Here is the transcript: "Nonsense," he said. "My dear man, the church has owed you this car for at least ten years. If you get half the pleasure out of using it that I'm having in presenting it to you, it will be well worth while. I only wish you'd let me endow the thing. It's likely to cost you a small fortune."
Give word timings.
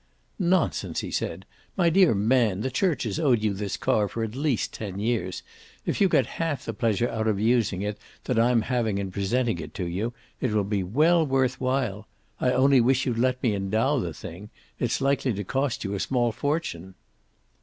"Nonsense," 0.39 1.01
he 1.01 1.11
said. 1.11 1.45
"My 1.77 1.91
dear 1.91 2.15
man, 2.15 2.61
the 2.61 2.71
church 2.71 3.03
has 3.03 3.19
owed 3.19 3.43
you 3.43 3.53
this 3.53 3.77
car 3.77 4.07
for 4.07 4.23
at 4.23 4.33
least 4.33 4.73
ten 4.73 4.97
years. 4.97 5.43
If 5.85 6.01
you 6.01 6.09
get 6.09 6.25
half 6.41 6.65
the 6.65 6.73
pleasure 6.73 7.07
out 7.07 7.27
of 7.27 7.39
using 7.39 7.83
it 7.83 7.99
that 8.23 8.39
I'm 8.39 8.63
having 8.63 8.97
in 8.97 9.11
presenting 9.11 9.59
it 9.59 9.75
to 9.75 9.85
you, 9.85 10.11
it 10.39 10.53
will 10.53 10.63
be 10.63 10.81
well 10.81 11.23
worth 11.23 11.61
while. 11.61 12.07
I 12.39 12.49
only 12.51 12.81
wish 12.81 13.05
you'd 13.05 13.19
let 13.19 13.43
me 13.43 13.53
endow 13.53 13.99
the 13.99 14.11
thing. 14.11 14.49
It's 14.79 15.01
likely 15.01 15.33
to 15.33 15.43
cost 15.43 15.83
you 15.83 15.93
a 15.93 15.99
small 15.99 16.31
fortune." 16.31 16.95